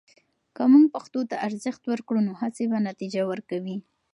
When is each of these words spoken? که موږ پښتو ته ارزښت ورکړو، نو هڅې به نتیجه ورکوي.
که 0.55 0.63
موږ 0.71 0.85
پښتو 0.95 1.19
ته 1.29 1.35
ارزښت 1.47 1.81
ورکړو، 1.87 2.19
نو 2.27 2.33
هڅې 2.41 2.63
به 2.71 2.77
نتیجه 2.89 3.21
ورکوي. 3.31 3.77